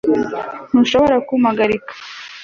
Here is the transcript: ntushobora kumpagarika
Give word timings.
ntushobora 0.69 1.15
kumpagarika 1.27 1.91